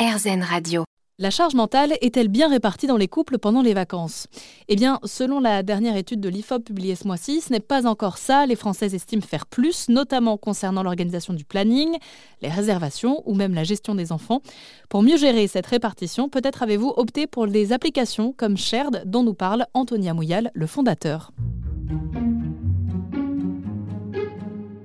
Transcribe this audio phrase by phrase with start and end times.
[0.00, 0.84] RZN Radio.
[1.18, 4.28] La charge mentale est-elle bien répartie dans les couples pendant les vacances?
[4.68, 8.16] Eh bien, selon la dernière étude de l'IFOP publiée ce mois-ci, ce n'est pas encore
[8.16, 8.46] ça.
[8.46, 11.98] Les Françaises estiment faire plus, notamment concernant l'organisation du planning,
[12.40, 14.40] les réservations ou même la gestion des enfants.
[14.88, 19.34] Pour mieux gérer cette répartition, peut-être avez-vous opté pour des applications comme Shared, dont nous
[19.34, 21.30] parle Antonia Mouyal, le fondateur.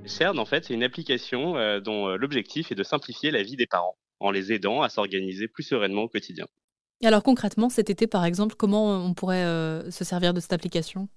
[0.04, 3.56] Shared, en fait, c'est une application euh, dont euh, l'objectif est de simplifier la vie
[3.56, 6.46] des parents en les aidant à s'organiser plus sereinement au quotidien.
[7.02, 10.52] Et alors concrètement, cet été par exemple, comment on pourrait euh, se servir de cette
[10.52, 11.08] application?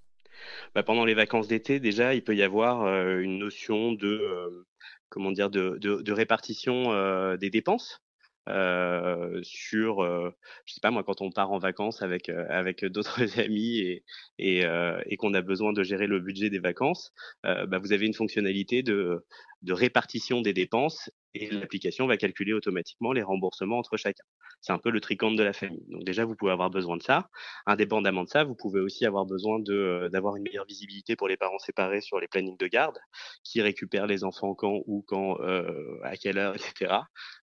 [0.75, 4.65] Bah, Pendant les vacances d'été, déjà, il peut y avoir euh, une notion de, euh,
[5.09, 8.01] comment dire, de, de répartition des dépenses.
[8.49, 10.31] Euh, sur, euh,
[10.65, 14.03] je sais pas moi, quand on part en vacances avec euh, avec d'autres amis et
[14.39, 14.63] et,
[15.05, 17.11] et qu'on a besoin de gérer le budget des vacances,
[17.43, 19.25] bah, vous avez une fonctionnalité de
[19.61, 24.23] de répartition des dépenses et l'application va calculer automatiquement les remboursements entre chacun.
[24.61, 25.85] C'est un peu le tricompte de la famille.
[25.89, 27.29] Donc déjà, vous pouvez avoir besoin de ça.
[27.65, 31.37] Indépendamment de ça, vous pouvez aussi avoir besoin de d'avoir une meilleure visibilité pour les
[31.37, 32.97] parents séparés sur les plannings de garde,
[33.43, 36.93] qui récupèrent les enfants quand ou quand, euh, à quelle heure, etc.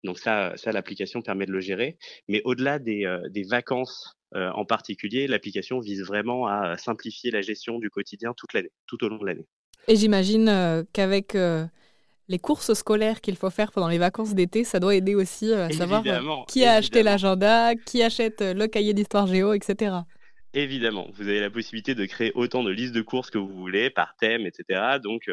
[0.02, 1.98] Donc ça, ça l'application permet de le gérer.
[2.28, 7.42] Mais au-delà des, euh, des vacances euh, en particulier, l'application vise vraiment à simplifier la
[7.42, 9.46] gestion du quotidien toute l'année, tout au long de l'année.
[9.86, 11.36] Et j'imagine qu'avec
[12.28, 15.70] les courses scolaires qu'il faut faire pendant les vacances d'été, ça doit aider aussi à
[15.70, 16.02] savoir
[16.48, 19.96] qui a acheté l'agenda, qui achète le cahier d'histoire géo, etc.
[20.54, 23.90] Évidemment, vous avez la possibilité de créer autant de listes de courses que vous voulez
[23.90, 24.98] par thème, etc.
[25.02, 25.28] Donc,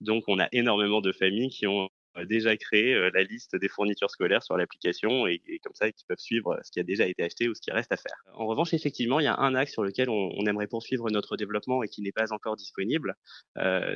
[0.00, 1.88] donc on a énormément de familles qui ont
[2.28, 6.58] déjà créé la liste des fournitures scolaires sur l'application et, comme ça, qui peuvent suivre
[6.62, 8.16] ce qui a déjà été acheté ou ce qui reste à faire.
[8.34, 11.82] En revanche, effectivement, il y a un axe sur lequel on, aimerait poursuivre notre développement
[11.82, 13.16] et qui n'est pas encore disponible,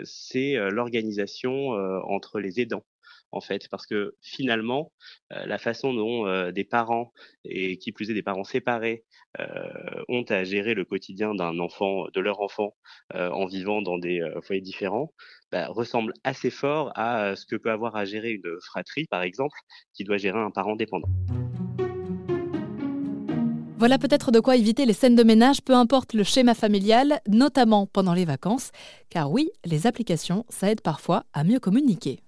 [0.05, 1.71] c'est l'organisation
[2.05, 2.85] entre les aidants
[3.33, 4.93] en fait, parce que finalement,
[5.31, 7.13] la façon dont des parents,
[7.45, 9.05] et qui plus est des parents séparés,
[10.09, 12.75] ont à gérer le quotidien d'un enfant, de leur enfant,
[13.15, 15.13] en vivant dans des foyers différents,
[15.53, 19.57] bah, ressemble assez fort à ce que peut avoir à gérer une fratrie, par exemple,
[19.95, 21.09] qui doit gérer un parent dépendant.
[23.81, 27.87] Voilà peut-être de quoi éviter les scènes de ménage, peu importe le schéma familial, notamment
[27.87, 28.73] pendant les vacances,
[29.09, 32.19] car oui, les applications, ça aide parfois à mieux communiquer.